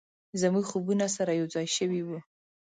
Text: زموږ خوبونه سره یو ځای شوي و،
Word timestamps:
زموږ 0.41 0.65
خوبونه 0.71 1.05
سره 1.15 1.31
یو 1.39 1.47
ځای 1.55 1.67
شوي 1.77 2.01
و، 2.03 2.09